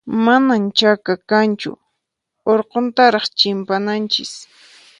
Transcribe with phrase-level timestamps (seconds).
[0.25, 1.71] Manan chaka kanchu,
[2.51, 4.31] urquntaraq chimpananchis.